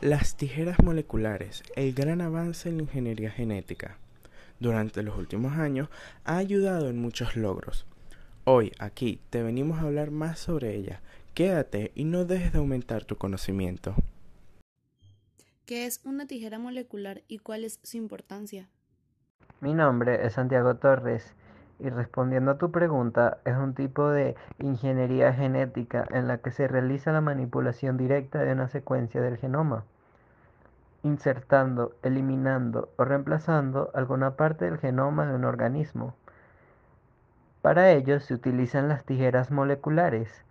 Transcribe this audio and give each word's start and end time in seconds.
Las 0.00 0.34
tijeras 0.34 0.82
moleculares, 0.82 1.62
el 1.76 1.92
gran 1.92 2.22
avance 2.22 2.70
en 2.70 2.78
la 2.78 2.84
ingeniería 2.84 3.30
genética, 3.30 3.98
durante 4.58 5.02
los 5.02 5.18
últimos 5.18 5.58
años 5.58 5.90
ha 6.24 6.38
ayudado 6.38 6.88
en 6.88 6.98
muchos 6.98 7.36
logros. 7.36 7.84
Hoy 8.44 8.72
aquí 8.78 9.20
te 9.28 9.42
venimos 9.42 9.78
a 9.78 9.82
hablar 9.82 10.10
más 10.10 10.38
sobre 10.38 10.74
ella. 10.74 11.02
Quédate 11.34 11.92
y 11.94 12.04
no 12.04 12.24
dejes 12.24 12.54
de 12.54 12.60
aumentar 12.60 13.04
tu 13.04 13.16
conocimiento. 13.16 13.94
¿Qué 15.66 15.84
es 15.84 16.00
una 16.06 16.26
tijera 16.26 16.58
molecular 16.58 17.20
y 17.28 17.36
cuál 17.36 17.64
es 17.64 17.78
su 17.82 17.98
importancia? 17.98 18.70
Mi 19.60 19.74
nombre 19.74 20.26
es 20.26 20.32
Santiago 20.32 20.76
Torres 20.76 21.34
y 21.82 21.90
respondiendo 21.90 22.52
a 22.52 22.58
tu 22.58 22.70
pregunta, 22.70 23.38
es 23.44 23.56
un 23.56 23.74
tipo 23.74 24.08
de 24.08 24.36
ingeniería 24.58 25.32
genética 25.32 26.06
en 26.10 26.28
la 26.28 26.38
que 26.38 26.50
se 26.50 26.68
realiza 26.68 27.12
la 27.12 27.20
manipulación 27.20 27.96
directa 27.96 28.40
de 28.40 28.52
una 28.52 28.68
secuencia 28.68 29.22
del 29.22 29.38
genoma, 29.38 29.84
insertando, 31.02 31.92
eliminando 32.02 32.90
o 32.96 33.04
reemplazando 33.04 33.90
alguna 33.94 34.32
parte 34.32 34.66
del 34.66 34.78
genoma 34.78 35.26
de 35.26 35.34
un 35.34 35.44
organismo. 35.44 36.14
Para 37.62 37.90
ello 37.90 38.20
se 38.20 38.34
utilizan 38.34 38.88
las 38.88 39.04
tijeras 39.04 39.50
moleculares, 39.50 40.44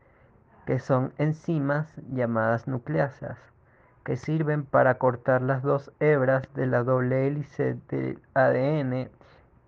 que 0.65 0.79
son 0.79 1.13
enzimas 1.17 1.91
llamadas 2.11 2.67
nucleasas, 2.67 3.37
que 4.03 4.15
sirven 4.15 4.63
para 4.65 4.95
cortar 4.99 5.41
las 5.41 5.61
dos 5.61 5.91
hebras 5.99 6.43
de 6.55 6.67
la 6.67 6.83
doble 6.83 7.27
hélice 7.27 7.77
del 7.89 8.19
ADN 8.33 9.09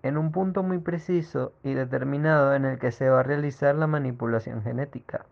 en 0.02 0.18
un 0.18 0.32
punto 0.32 0.62
muy 0.62 0.78
preciso 0.78 1.52
y 1.62 1.74
determinado 1.74 2.54
en 2.54 2.64
el 2.64 2.78
que 2.78 2.92
se 2.92 3.08
va 3.08 3.20
a 3.20 3.22
realizar 3.22 3.74
la 3.74 3.86
manipulación 3.86 4.62
genética. 4.62 5.24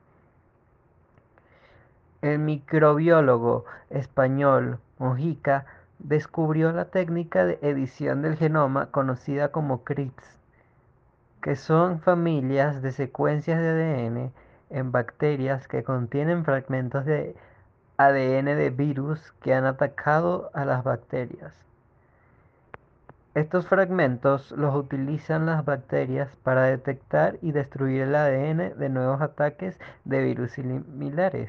El 2.22 2.38
microbiólogo 2.38 3.64
español 3.88 4.78
Mojica 4.98 5.64
descubrió 5.98 6.72
la 6.72 6.86
técnica 6.86 7.46
de 7.46 7.58
edición 7.62 8.22
del 8.22 8.36
genoma 8.36 8.86
conocida 8.90 9.52
como 9.52 9.84
CRISPR, 9.84 10.22
que 11.42 11.56
son 11.56 12.00
familias 12.00 12.82
de 12.82 12.92
secuencias 12.92 13.60
de 13.60 13.70
ADN 13.70 14.32
en 14.70 14.92
bacterias 14.92 15.66
que 15.66 15.82
contienen 15.82 16.44
fragmentos 16.44 17.04
de 17.06 17.34
ADN 17.96 18.44
de 18.44 18.70
virus 18.70 19.32
que 19.42 19.54
han 19.54 19.64
atacado 19.64 20.50
a 20.54 20.64
las 20.64 20.84
bacterias. 20.84 21.69
Estos 23.34 23.68
fragmentos 23.68 24.50
los 24.52 24.74
utilizan 24.74 25.46
las 25.46 25.64
bacterias 25.64 26.34
para 26.42 26.64
detectar 26.64 27.38
y 27.42 27.52
destruir 27.52 28.02
el 28.02 28.16
ADN 28.16 28.76
de 28.76 28.88
nuevos 28.88 29.20
ataques 29.20 29.78
de 30.04 30.20
virus 30.20 30.50
similares. 30.52 31.48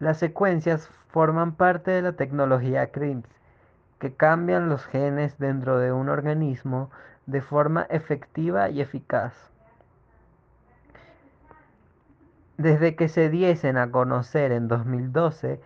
Las 0.00 0.18
secuencias 0.18 0.88
forman 1.10 1.54
parte 1.54 1.92
de 1.92 2.02
la 2.02 2.12
tecnología 2.12 2.90
CRISPR, 2.90 3.28
que 4.00 4.12
cambian 4.12 4.68
los 4.68 4.84
genes 4.86 5.38
dentro 5.38 5.78
de 5.78 5.92
un 5.92 6.08
organismo 6.08 6.90
de 7.26 7.40
forma 7.40 7.86
efectiva 7.88 8.70
y 8.70 8.80
eficaz. 8.80 9.32
Desde 12.58 12.96
que 12.96 13.08
se 13.08 13.30
diesen 13.30 13.78
a 13.78 13.92
conocer 13.92 14.50
en 14.50 14.66
2012, 14.66 15.60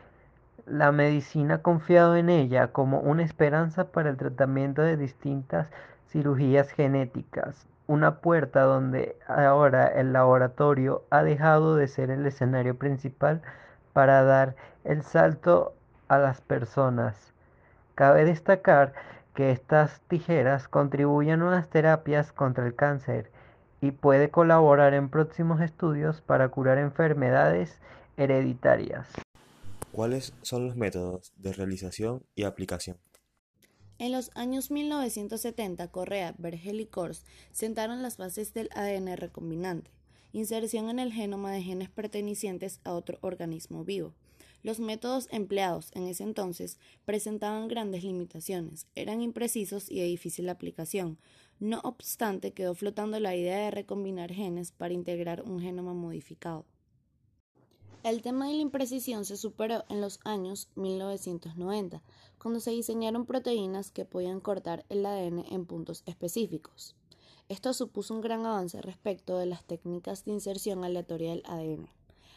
la 0.71 0.93
medicina 0.93 1.55
ha 1.55 1.63
confiado 1.63 2.17
en 2.17 2.29
ella 2.29 2.69
como 2.69 3.01
una 3.01 3.23
esperanza 3.23 3.85
para 3.91 4.11
el 4.11 4.17
tratamiento 4.17 4.83
de 4.83 4.97
distintas 4.97 5.71
cirugías 6.09 6.71
genéticas, 6.71 7.67
una 7.87 8.17
puerta 8.21 8.63
donde 8.63 9.17
ahora 9.27 9.87
el 9.87 10.13
laboratorio 10.13 11.05
ha 11.11 11.23
dejado 11.23 11.77
de 11.77 11.89
ser 11.89 12.11
el 12.11 12.27
escenario 12.27 12.77
principal 12.77 13.43
para 13.93 14.23
dar 14.23 14.57
el 14.85 15.03
salto 15.03 15.75
a 16.09 16.19
las 16.19 16.41
personas. 16.41 17.33
Cabe 17.95 18.25
destacar 18.25 18.93
que 19.35 19.51
estas 19.51 20.01
tijeras 20.09 20.69
contribuyen 20.69 21.35
a 21.35 21.45
nuevas 21.45 21.69
terapias 21.69 22.33
contra 22.33 22.67
el 22.67 22.75
cáncer 22.75 23.31
y 23.81 23.93
puede 23.93 24.31
colaborar 24.31 24.95
en 24.95 25.09
próximos 25.09 25.61
estudios 25.61 26.21
para 26.21 26.49
curar 26.49 26.79
enfermedades 26.79 27.81
hereditarias. 28.17 29.28
¿Cuáles 29.99 30.33
son 30.43 30.65
los 30.65 30.77
métodos 30.77 31.33
de 31.35 31.53
realización 31.53 32.25
y 32.37 32.45
aplicación? 32.45 32.99
En 33.99 34.13
los 34.13 34.31
años 34.37 34.71
1970, 34.71 35.91
Correa, 35.91 36.37
Bergel 36.39 36.79
y 36.79 36.87
Kors 36.87 37.25
sentaron 37.51 38.01
las 38.01 38.17
bases 38.17 38.55
del 38.55 38.69
ADN 38.77 39.17
recombinante, 39.17 39.91
inserción 40.31 40.89
en 40.89 41.01
el 41.01 41.13
genoma 41.13 41.51
de 41.51 41.63
genes 41.63 41.91
pertenecientes 41.91 42.81
a 42.85 42.93
otro 42.93 43.19
organismo 43.23 43.85
vivo. 43.85 44.15
Los 44.63 44.79
métodos 44.79 45.27
empleados 45.33 45.91
en 45.95 46.07
ese 46.07 46.23
entonces 46.23 46.79
presentaban 47.05 47.67
grandes 47.67 48.05
limitaciones, 48.05 48.87
eran 48.95 49.21
imprecisos 49.21 49.91
y 49.91 49.99
de 49.99 50.05
difícil 50.05 50.49
aplicación. 50.49 51.19
No 51.59 51.81
obstante, 51.83 52.53
quedó 52.53 52.77
flotando 52.77 53.19
la 53.19 53.35
idea 53.35 53.65
de 53.65 53.73
recombinar 53.73 54.33
genes 54.33 54.71
para 54.71 54.95
integrar 54.95 55.43
un 55.43 55.61
genoma 55.61 55.93
modificado. 55.93 56.67
El 58.05 58.23
tema 58.23 58.47
de 58.47 58.55
la 58.55 58.63
imprecisión 58.63 59.25
se 59.25 59.37
superó 59.37 59.85
en 59.89 60.01
los 60.01 60.21
años 60.25 60.69
1990, 60.77 62.01
cuando 62.39 62.61
se 62.61 62.71
diseñaron 62.71 63.27
proteínas 63.27 63.91
que 63.91 64.05
podían 64.05 64.39
cortar 64.39 64.87
el 64.89 65.05
ADN 65.05 65.45
en 65.51 65.67
puntos 65.67 66.05
específicos. 66.07 66.95
Esto 67.49 67.75
supuso 67.75 68.15
un 68.15 68.21
gran 68.21 68.47
avance 68.47 68.81
respecto 68.81 69.37
de 69.37 69.47
las 69.47 69.65
técnicas 69.65 70.25
de 70.25 70.31
inserción 70.31 70.85
aleatoria 70.85 71.31
del 71.31 71.43
ADN. 71.45 71.89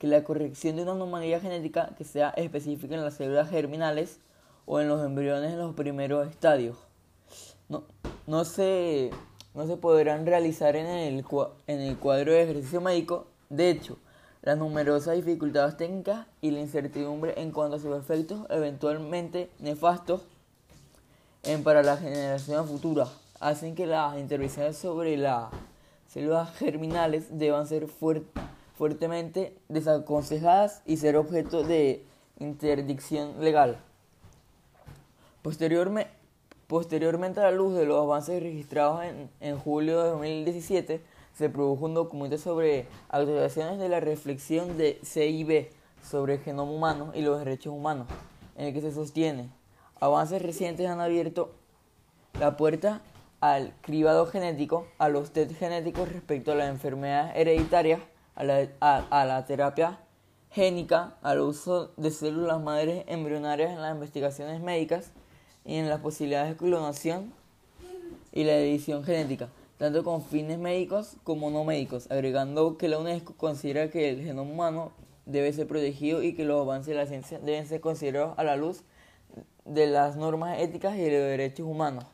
la 0.08 0.24
corrección 0.24 0.74
de 0.76 0.82
una 0.82 0.92
anomalía 0.92 1.38
genética 1.38 1.94
que 1.96 2.02
sea 2.04 2.30
específica 2.30 2.94
en 2.94 3.04
las 3.04 3.14
células 3.14 3.48
germinales 3.48 4.18
o 4.66 4.80
en 4.80 4.88
los 4.88 5.04
embriones 5.04 5.52
en 5.52 5.58
los 5.58 5.74
primeros 5.74 6.28
estadios. 6.28 6.78
No, 7.68 7.84
no, 8.26 8.44
se, 8.44 9.12
no 9.54 9.68
se 9.68 9.76
podrán 9.76 10.26
realizar 10.26 10.74
en 10.74 10.86
el, 10.86 11.24
en 11.66 11.80
el 11.80 11.96
cuadro 11.98 12.32
de 12.32 12.42
ejercicio 12.42 12.80
médico 12.80 13.28
de 13.50 13.70
hecho, 13.70 13.98
las 14.42 14.58
numerosas 14.58 15.16
dificultades 15.16 15.76
técnicas 15.76 16.26
y 16.40 16.50
la 16.50 16.60
incertidumbre 16.60 17.40
en 17.40 17.50
cuanto 17.50 17.76
a 17.76 17.80
sus 17.80 17.96
efectos 17.96 18.46
eventualmente 18.50 19.50
nefastos 19.58 20.22
en 21.42 21.62
para 21.62 21.82
la 21.82 21.96
generación 21.96 22.66
futura 22.66 23.08
hacen 23.40 23.74
que 23.74 23.86
las 23.86 24.18
intervenciones 24.18 24.76
sobre 24.76 25.16
la 25.16 25.50
células 26.08 26.54
germinales 26.56 27.26
deban 27.38 27.66
ser 27.66 27.88
fuertemente 28.76 29.56
desaconsejadas 29.68 30.82
y 30.86 30.96
ser 30.98 31.16
objeto 31.16 31.64
de 31.64 32.04
interdicción 32.38 33.42
legal. 33.42 33.78
Posteriormente, 35.42 36.10
posteriormente 36.66 37.40
a 37.40 37.44
la 37.44 37.50
luz 37.50 37.74
de 37.74 37.84
los 37.84 38.00
avances 38.00 38.42
registrados 38.42 39.04
en, 39.04 39.28
en 39.40 39.58
julio 39.58 40.02
de 40.02 40.10
2017, 40.10 41.02
se 41.34 41.48
produjo 41.50 41.84
un 41.84 41.94
documento 41.94 42.38
sobre 42.38 42.86
actualizaciones 43.08 43.78
de 43.78 43.88
la 43.88 44.00
reflexión 44.00 44.78
de 44.78 45.00
CIB 45.04 45.68
sobre 46.02 46.34
el 46.34 46.40
genoma 46.40 46.70
humano 46.70 47.12
y 47.14 47.22
los 47.22 47.38
derechos 47.38 47.72
humanos, 47.74 48.06
en 48.56 48.66
el 48.66 48.74
que 48.74 48.80
se 48.80 48.92
sostiene, 48.92 49.48
avances 50.00 50.42
recientes 50.42 50.86
han 50.88 51.00
abierto 51.00 51.52
la 52.38 52.56
puerta 52.56 53.00
al 53.40 53.74
cribado 53.82 54.26
genético, 54.26 54.86
a 54.98 55.08
los 55.08 55.32
test 55.32 55.52
genéticos 55.58 56.08
respecto 56.08 56.52
a 56.52 56.54
las 56.54 56.68
enfermedades 56.68 57.36
hereditarias, 57.36 58.00
a 58.34 58.44
la, 58.44 58.68
a 58.80 59.24
la 59.24 59.44
terapia 59.44 60.00
génica, 60.50 61.16
al 61.22 61.40
uso 61.40 61.92
de 61.96 62.10
células 62.10 62.60
madres 62.60 63.04
embrionarias 63.08 63.72
en 63.72 63.82
las 63.82 63.94
investigaciones 63.94 64.60
médicas 64.60 65.10
y 65.64 65.76
en 65.76 65.88
las 65.88 66.00
posibilidades 66.00 66.50
de 66.50 66.56
clonación 66.56 67.32
y 68.32 68.44
la 68.44 68.56
edición 68.56 69.04
genética, 69.04 69.48
tanto 69.78 70.04
con 70.04 70.22
fines 70.22 70.58
médicos 70.58 71.16
como 71.24 71.50
no 71.50 71.64
médicos, 71.64 72.10
agregando 72.10 72.76
que 72.76 72.88
la 72.88 72.98
UNESCO 72.98 73.34
considera 73.36 73.90
que 73.90 74.10
el 74.10 74.22
genoma 74.22 74.50
humano 74.50 74.92
debe 75.26 75.52
ser 75.52 75.66
protegido 75.66 76.22
y 76.22 76.34
que 76.34 76.44
los 76.44 76.60
avances 76.60 76.88
de 76.88 76.94
la 76.94 77.06
ciencia 77.06 77.38
deben 77.38 77.66
ser 77.66 77.80
considerados 77.80 78.38
a 78.38 78.44
la 78.44 78.56
luz 78.56 78.84
de 79.64 79.86
las 79.86 80.16
normas 80.16 80.60
éticas 80.60 80.96
y 80.96 81.00
de 81.00 81.10
los 81.10 81.28
derechos 81.28 81.66
humanos. 81.66 82.04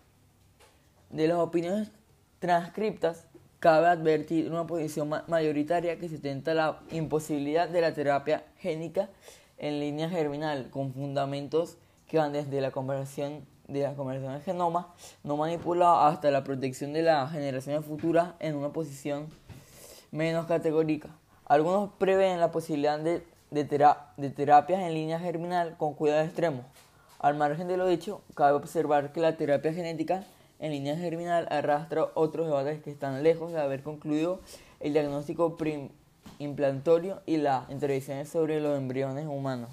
De 1.11 1.27
las 1.27 1.39
opiniones 1.39 1.91
transcriptas, 2.39 3.27
cabe 3.59 3.89
advertir 3.89 4.51
una 4.51 4.67
posición 4.67 5.11
mayoritaria 5.29 5.99
que 5.99 6.09
sustenta 6.09 6.55
la 6.55 6.81
imposibilidad 6.91 7.69
de 7.69 7.83
la 7.83 7.93
terapia 7.93 8.45
génica 8.57 9.11
en 9.59 9.81
línea 9.81 10.09
germinal, 10.09 10.71
con 10.71 10.95
fundamentos 10.95 11.77
que 12.09 12.17
van 12.17 12.33
desde 12.33 12.61
la 12.63 12.71
conversión 12.71 13.45
de 13.71 13.83
la 13.83 13.95
conversión 13.95 14.33
del 14.33 14.43
genoma 14.43 14.93
no 15.23 15.37
manipulado 15.37 16.01
hasta 16.01 16.31
la 16.31 16.45
protección 16.45 16.93
de 16.93 17.03
las 17.03 17.31
generaciones 17.31 17.85
futuras 17.85 18.35
en 18.41 18.57
una 18.57 18.71
posición 18.71 19.29
menos 20.11 20.47
categórica. 20.47 21.09
Algunos 21.47 21.91
prevén 21.99 22.41
la 22.41 22.51
posibilidad 22.53 22.99
de, 22.99 23.25
de, 23.51 23.65
terapias 24.31 24.81
en 24.83 24.95
línea 24.95 25.19
germinal 25.19 25.77
con 25.77 25.95
cuidado 25.95 26.23
extremo. 26.23 26.65
Al 27.19 27.37
margen 27.37 27.69
de 27.69 27.77
lo 27.77 27.87
dicho, 27.87 28.23
cabe 28.35 28.53
observar 28.53 29.13
que 29.13 29.21
la 29.21 29.37
terapia 29.37 29.73
genética 29.73 30.25
en 30.59 30.73
línea 30.73 30.97
germinal 30.97 31.47
arrastra 31.51 32.09
otros 32.15 32.47
debates 32.47 32.83
que 32.83 32.91
están 32.91 33.23
lejos 33.23 33.53
de 33.53 33.61
haber 33.61 33.83
concluido 33.83 34.41
el 34.81 34.93
diagnóstico 34.93 35.57
implantorio 36.39 37.23
y 37.27 37.37
las 37.37 37.69
intervenciones 37.71 38.29
sobre 38.29 38.61
los 38.61 38.77
embriones 38.79 39.27
humanos. 39.27 39.71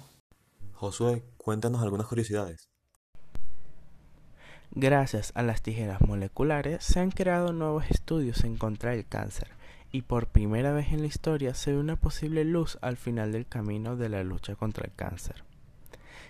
Josué, 0.74 1.24
cuéntanos 1.36 1.82
algunas 1.82 2.06
curiosidades. 2.06 2.67
Gracias 4.72 5.32
a 5.34 5.42
las 5.42 5.62
tijeras 5.62 6.02
moleculares 6.02 6.84
se 6.84 7.00
han 7.00 7.10
creado 7.10 7.52
nuevos 7.52 7.84
estudios 7.90 8.44
en 8.44 8.56
contra 8.56 8.90
del 8.90 9.06
cáncer 9.06 9.48
y 9.90 10.02
por 10.02 10.26
primera 10.26 10.72
vez 10.72 10.92
en 10.92 11.00
la 11.00 11.06
historia 11.06 11.54
se 11.54 11.72
ve 11.72 11.78
una 11.78 11.96
posible 11.96 12.44
luz 12.44 12.78
al 12.82 12.98
final 12.98 13.32
del 13.32 13.46
camino 13.46 13.96
de 13.96 14.10
la 14.10 14.22
lucha 14.22 14.54
contra 14.56 14.84
el 14.84 14.92
cáncer, 14.94 15.42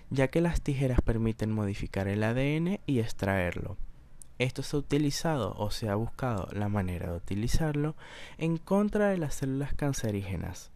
ya 0.09 0.29
que 0.29 0.39
las 0.39 0.61
tijeras 0.61 1.01
permiten 1.01 1.51
modificar 1.51 2.07
el 2.07 2.23
ADN 2.23 2.79
y 2.85 2.99
extraerlo. 2.99 3.77
Esto 4.37 4.63
se 4.63 4.77
ha 4.77 4.79
utilizado 4.79 5.53
o 5.57 5.69
se 5.69 5.89
ha 5.89 5.95
buscado 5.95 6.47
la 6.53 6.69
manera 6.69 7.11
de 7.11 7.17
utilizarlo 7.17 7.95
en 8.37 8.57
contra 8.57 9.09
de 9.09 9.17
las 9.17 9.35
células 9.35 9.73
cancerígenas. 9.73 10.71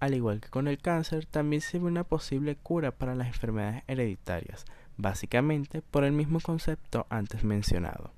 Al 0.00 0.14
igual 0.14 0.40
que 0.40 0.48
con 0.48 0.66
el 0.66 0.78
cáncer, 0.78 1.26
también 1.26 1.62
se 1.62 1.78
ve 1.78 1.86
una 1.86 2.02
posible 2.02 2.56
cura 2.56 2.90
para 2.90 3.14
las 3.14 3.28
enfermedades 3.28 3.84
hereditarias, 3.86 4.64
básicamente 4.96 5.82
por 5.82 6.04
el 6.04 6.12
mismo 6.12 6.40
concepto 6.40 7.06
antes 7.10 7.44
mencionado. 7.44 8.12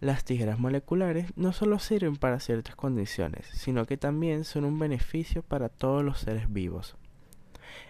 Las 0.00 0.24
tijeras 0.24 0.58
moleculares 0.58 1.32
no 1.36 1.52
solo 1.52 1.78
sirven 1.78 2.16
para 2.16 2.40
ciertas 2.40 2.76
condiciones, 2.76 3.46
sino 3.52 3.86
que 3.86 3.96
también 3.96 4.44
son 4.44 4.64
un 4.64 4.78
beneficio 4.78 5.42
para 5.42 5.68
todos 5.68 6.04
los 6.04 6.20
seres 6.20 6.52
vivos. 6.52 6.96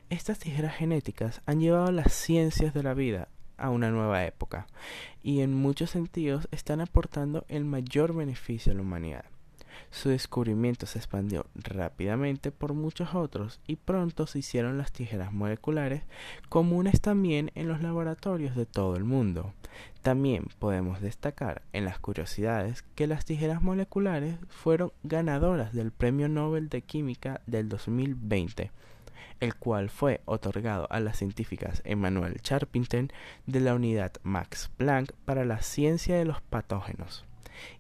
Estas 0.09 0.39
tijeras 0.39 0.77
genéticas 0.77 1.43
han 1.47 1.61
llevado 1.61 1.91
las 1.91 2.13
ciencias 2.13 2.73
de 2.75 2.83
la 2.83 2.95
vida 2.95 3.29
a 3.57 3.71
una 3.71 3.91
nueva 3.91 4.25
época 4.25 4.67
y 5.23 5.41
en 5.41 5.55
muchos 5.55 5.91
sentidos 5.91 6.49
están 6.53 6.81
aportando 6.81 7.45
el 7.49 7.65
mayor 7.65 8.15
beneficio 8.15 8.73
a 8.73 8.77
la 8.77 8.83
humanidad. 8.83 9.25
Su 9.91 10.09
descubrimiento 10.09 10.87
se 10.87 10.99
expandió 10.99 11.47
rápidamente 11.55 12.51
por 12.51 12.75
muchos 12.75 13.15
otros 13.15 13.61
y 13.67 13.77
pronto 13.77 14.27
se 14.27 14.41
hicieron 14.41 14.79
las 14.79 14.93
tijeras 14.93 15.33
moleculares 15.33 16.03
comunes 16.49 17.01
también 17.01 17.51
en 17.55 17.69
los 17.69 17.83
laboratorios 17.83 18.57
de 18.57 18.67
todo 18.67 18.97
el 18.97 19.05
mundo. 19.05 19.53
También 20.03 20.47
podemos 20.59 21.01
destacar 21.01 21.63
en 21.73 21.85
las 21.85 21.99
curiosidades 21.99 22.83
que 22.95 23.07
las 23.07 23.25
tijeras 23.25 23.63
moleculares 23.63 24.37
fueron 24.49 24.93
ganadoras 25.03 25.73
del 25.73 25.91
Premio 25.91 26.29
Nobel 26.29 26.69
de 26.69 26.83
Química 26.83 27.41
del 27.47 27.69
2020 27.69 28.71
el 29.41 29.55
cual 29.55 29.91
fue 29.91 30.21
otorgado 30.25 30.87
a 30.91 31.01
las 31.01 31.19
científicas 31.19 31.83
Emmanuel 31.85 32.41
Charpentier 32.41 33.13
de 33.47 33.61
la 33.61 33.75
unidad 33.75 34.13
Max 34.23 34.71
Planck 34.77 35.13
para 35.25 35.45
la 35.45 35.61
ciencia 35.61 36.17
de 36.17 36.25
los 36.25 36.41
patógenos 36.41 37.25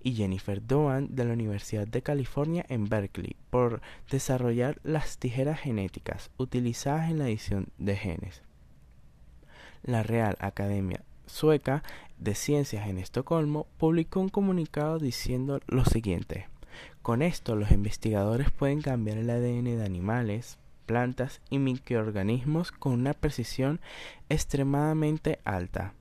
y 0.02 0.14
Jennifer 0.14 0.64
Doan 0.67 1.14
de 1.14 1.25
la 1.25 1.32
Universidad 1.32 1.87
de 1.87 2.02
California 2.02 2.64
en 2.69 2.88
Berkeley 2.88 3.37
por 3.50 3.81
desarrollar 4.11 4.81
las 4.82 5.19
tijeras 5.19 5.61
genéticas 5.61 6.31
utilizadas 6.37 7.11
en 7.11 7.19
la 7.19 7.28
edición 7.28 7.69
de 7.78 7.96
genes. 7.96 8.43
La 9.82 10.02
Real 10.02 10.37
Academia 10.40 11.05
Sueca 11.26 11.82
de 12.19 12.34
Ciencias 12.34 12.88
en 12.88 12.99
Estocolmo 12.99 13.67
publicó 13.78 14.20
un 14.20 14.28
comunicado 14.28 14.99
diciendo 14.99 15.61
lo 15.67 15.84
siguiente. 15.84 16.49
Con 17.02 17.23
esto 17.23 17.56
los 17.56 17.70
investigadores 17.70 18.50
pueden 18.50 18.81
cambiar 18.81 19.19
el 19.19 19.31
ADN 19.31 19.64
de 19.64 19.84
animales, 19.84 20.58
plantas 20.87 21.40
y 21.50 21.58
microorganismos 21.58 22.73
con 22.73 22.93
una 22.93 23.12
precisión 23.12 23.81
extremadamente 24.28 25.40
alta. 25.44 25.94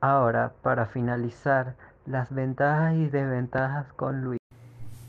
Ahora, 0.00 0.54
para 0.62 0.86
finalizar, 0.86 1.76
las 2.06 2.32
ventajas 2.32 2.94
y 2.94 3.08
desventajas 3.08 3.92
con 3.94 4.22
Luis. 4.22 4.38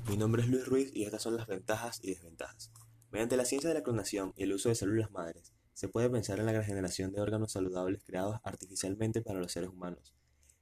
Mi 0.10 0.18
nombre 0.18 0.42
es 0.42 0.50
Luis 0.50 0.66
Ruiz 0.66 0.92
y 0.96 1.04
estas 1.04 1.22
son 1.22 1.38
las 1.38 1.46
ventajas 1.46 2.00
y 2.04 2.10
desventajas. 2.10 2.72
Mediante 3.12 3.38
la 3.38 3.46
ciencia 3.46 3.70
de 3.70 3.76
la 3.76 3.84
clonación 3.84 4.34
y 4.36 4.44
el 4.44 4.54
uso 4.54 4.70
de 4.70 4.76
células 4.76 5.12
madres, 5.12 5.54
se 5.74 5.90
puede 5.90 6.10
pensar 6.10 6.40
en 6.40 6.48
la 6.48 6.64
generación 6.64 7.12
de 7.12 7.22
órganos 7.22 7.52
saludables 7.52 8.04
creados 8.04 8.40
artificialmente 8.44 9.22
para 9.22 9.40
los 9.40 9.52
seres 9.52 9.70
humanos, 9.70 10.16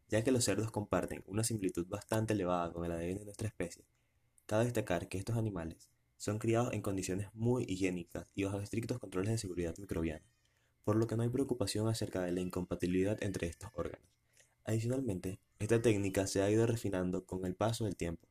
ya 0.10 0.22
que 0.26 0.34
los 0.34 0.44
cerdos 0.44 0.72
comparten 0.72 1.24
una 1.26 1.46
similitud 1.46 1.88
bastante 1.88 2.34
elevada 2.34 2.74
con 2.74 2.84
el 2.84 2.92
ADN 2.92 3.20
de 3.20 3.26
nuestra 3.26 3.48
especie. 3.48 3.86
Cabe 4.46 4.66
destacar 4.66 5.08
que 5.08 5.18
estos 5.18 5.38
animales 5.38 5.90
son 6.18 6.38
criados 6.38 6.74
en 6.74 6.82
condiciones 6.82 7.30
muy 7.34 7.64
higiénicas 7.64 8.30
y 8.36 8.44
bajo 8.44 8.60
estrictos 8.60 9.00
controles 9.00 9.32
de 9.32 9.38
seguridad 9.38 9.78
microbiana, 9.78 10.26
por 10.84 10.98
lo 10.98 11.08
que 11.08 11.16
no 11.16 11.24
hay 11.24 11.30
preocupación 11.30 11.88
acerca 11.88 12.22
de 12.22 12.34
la 12.34 12.42
incompatibilidad 12.42 13.18
entre 13.24 13.48
estos 13.48 13.72
órganos. 13.74 14.17
Adicionalmente, 14.68 15.40
esta 15.60 15.82
técnica 15.82 16.28
se 16.28 16.42
ha 16.42 16.52
ido 16.52 16.68
refinando 16.68 17.26
con 17.26 17.46
el 17.46 17.56
paso 17.56 17.86
del 17.86 17.96
tiempo, 17.96 18.28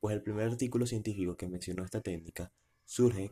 pues 0.00 0.14
el 0.14 0.22
primer 0.22 0.46
artículo 0.46 0.84
científico 0.86 1.38
que 1.38 1.48
mencionó 1.48 1.82
esta 1.82 2.02
técnica 2.02 2.52
surge 2.84 3.30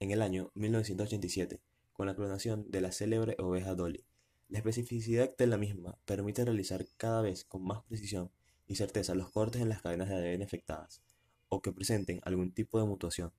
en 0.00 0.10
el 0.10 0.22
año 0.22 0.50
1987 0.54 1.60
con 1.92 2.06
la 2.06 2.16
clonación 2.16 2.70
de 2.70 2.80
la 2.80 2.90
célebre 2.90 3.36
oveja 3.38 3.74
Dolly. 3.74 4.02
La 4.48 4.60
especificidad 4.60 5.36
de 5.36 5.46
la 5.46 5.58
misma 5.58 5.98
permite 6.06 6.42
realizar 6.46 6.86
cada 6.96 7.20
vez 7.20 7.44
con 7.44 7.62
más 7.62 7.82
precisión 7.82 8.30
y 8.66 8.76
certeza 8.76 9.14
los 9.14 9.30
cortes 9.30 9.60
en 9.60 9.68
las 9.68 9.82
cadenas 9.82 10.08
de 10.08 10.14
ADN 10.14 10.42
afectadas 10.42 11.02
o 11.50 11.60
que 11.60 11.70
presenten 11.70 12.20
algún 12.24 12.52
tipo 12.52 12.80
de 12.80 12.86
mutación, 12.86 13.30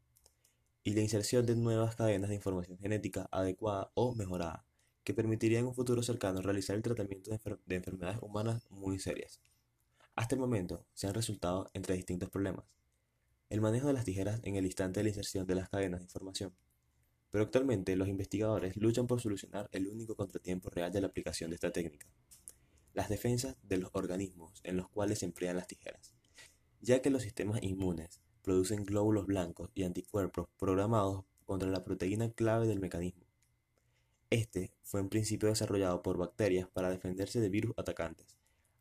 y 0.83 0.93
la 0.93 1.01
inserción 1.01 1.47
de 1.47 1.55
nuevas 1.55 1.95
cadenas 1.95 2.29
de 2.29 2.35
información 2.35 2.77
genética 2.77 3.27
adecuada 3.31 3.89
o 3.95 4.13
mejorada 4.13 4.63
que 5.05 5.13
permitiría 5.13 5.59
en 5.59 5.67
un 5.67 5.75
futuro 5.75 6.01
cercano 6.01 6.41
realizar 6.41 6.75
el 6.75 6.81
tratamiento 6.81 7.29
de, 7.29 7.75
enfermedades 7.75 8.17
humanas 8.21 8.65
muy 8.71 8.99
serias. 8.99 9.39
Hasta 10.15 10.33
el 10.33 10.41
momento 10.41 10.83
se 10.95 11.05
han 11.05 11.13
resultado 11.13 11.69
entre 11.73 11.95
distintos 11.95 12.29
problemas. 12.29 12.65
El 13.49 13.61
manejo 13.61 13.87
de 13.87 13.93
las 13.93 14.03
tijeras 14.03 14.41
en 14.43 14.55
el 14.55 14.65
instante 14.65 14.99
de 14.99 15.03
la 15.03 15.09
inserción 15.09 15.45
de 15.45 15.53
las 15.53 15.69
cadenas 15.69 15.99
de 15.99 16.05
información. 16.05 16.55
Pero 17.29 17.43
actualmente 17.43 17.95
los 17.95 18.07
investigadores 18.07 18.75
luchan 18.77 19.05
por 19.05 19.21
solucionar 19.21 19.69
el 19.71 19.87
único 19.87 20.15
contratiempo 20.15 20.71
real 20.71 20.91
de 20.91 21.01
la 21.01 21.07
aplicación 21.07 21.51
de 21.51 21.55
esta 21.55 21.71
técnica. 21.71 22.07
Las 22.93 23.07
defensas 23.07 23.57
de 23.61 23.77
los 23.77 23.91
organismos 23.93 24.59
en 24.63 24.75
los 24.75 24.89
cuales 24.89 25.19
se 25.19 25.25
emplean 25.25 25.57
las 25.57 25.67
tijeras. 25.67 26.15
Ya 26.81 27.03
que 27.03 27.11
los 27.11 27.21
sistemas 27.21 27.61
inmunes 27.61 28.21
producen 28.41 28.85
glóbulos 28.85 29.27
blancos 29.27 29.69
y 29.75 29.83
anticuerpos 29.83 30.47
programados 30.57 31.25
contra 31.45 31.69
la 31.69 31.83
proteína 31.83 32.31
clave 32.31 32.65
del 32.67 32.79
mecanismo 32.79 33.24
este 34.29 34.73
fue 34.81 34.99
en 34.99 35.09
principio 35.09 35.49
desarrollado 35.49 36.01
por 36.01 36.17
bacterias 36.17 36.67
para 36.67 36.89
defenderse 36.89 37.39
de 37.39 37.49
virus 37.49 37.73
atacantes. 37.77 38.35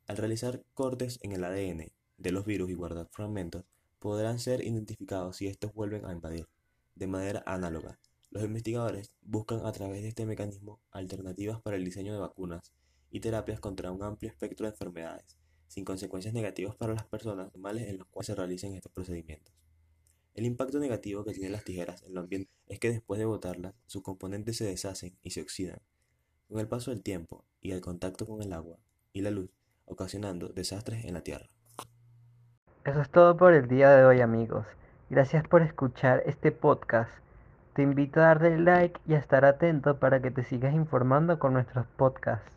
Al 0.07 0.17
realizar 0.17 0.63
cortes 0.73 1.19
en 1.21 1.31
el 1.31 1.43
ADN 1.43 1.91
de 2.17 2.31
los 2.31 2.45
virus 2.45 2.69
y 2.69 2.73
guardar 2.73 3.07
fragmentos, 3.11 3.65
podrán 3.99 4.39
ser 4.39 4.63
identificados 4.63 5.37
si 5.37 5.47
estos 5.47 5.73
vuelven 5.73 6.05
a 6.05 6.11
invadir. 6.11 6.47
De 6.95 7.07
manera 7.07 7.43
análoga, 7.45 7.99
los 8.31 8.43
investigadores 8.43 9.11
buscan 9.21 9.65
a 9.65 9.71
través 9.71 10.01
de 10.01 10.09
este 10.09 10.25
mecanismo 10.25 10.79
alternativas 10.91 11.61
para 11.61 11.77
el 11.77 11.85
diseño 11.85 12.13
de 12.13 12.19
vacunas 12.19 12.73
y 13.11 13.19
terapias 13.19 13.59
contra 13.59 13.91
un 13.91 14.03
amplio 14.03 14.29
espectro 14.29 14.65
de 14.65 14.71
enfermedades, 14.71 15.37
sin 15.67 15.85
consecuencias 15.85 16.33
negativas 16.33 16.75
para 16.75 16.93
las 16.93 17.05
personas 17.05 17.51
normales 17.53 17.87
en 17.87 17.97
las 17.97 18.07
cuales 18.07 18.27
se 18.27 18.35
realicen 18.35 18.73
estos 18.73 18.91
procedimientos. 18.91 19.55
El 20.35 20.45
impacto 20.45 20.79
negativo 20.79 21.23
que 21.23 21.31
tienen 21.31 21.53
las 21.53 21.63
tijeras 21.63 22.03
en 22.03 22.11
el 22.11 22.17
ambiente 22.17 22.51
es 22.67 22.77
que 22.77 22.89
después 22.89 23.17
de 23.17 23.25
botarlas, 23.25 23.73
sus 23.85 24.03
componentes 24.03 24.57
se 24.57 24.65
deshacen 24.65 25.17
y 25.23 25.29
se 25.29 25.41
oxidan, 25.41 25.79
con 26.49 26.59
el 26.59 26.67
paso 26.67 26.91
del 26.91 27.01
tiempo 27.01 27.45
y 27.61 27.71
el 27.71 27.79
contacto 27.79 28.25
con 28.25 28.41
el 28.41 28.51
agua 28.51 28.77
y 29.13 29.21
la 29.21 29.31
luz, 29.31 29.49
ocasionando 29.85 30.49
desastres 30.49 31.05
en 31.05 31.13
la 31.13 31.21
Tierra. 31.21 31.47
Eso 32.83 32.99
es 32.99 33.09
todo 33.09 33.37
por 33.37 33.53
el 33.53 33.69
día 33.69 33.91
de 33.91 34.03
hoy 34.03 34.19
amigos. 34.19 34.65
Gracias 35.09 35.47
por 35.47 35.61
escuchar 35.61 36.21
este 36.25 36.51
podcast. 36.51 37.11
Te 37.73 37.83
invito 37.83 38.19
a 38.19 38.23
darle 38.25 38.59
like 38.59 38.99
y 39.07 39.13
a 39.13 39.19
estar 39.19 39.45
atento 39.45 39.99
para 39.99 40.21
que 40.21 40.31
te 40.31 40.43
sigas 40.43 40.73
informando 40.73 41.39
con 41.39 41.53
nuestros 41.53 41.87
podcasts. 41.95 42.55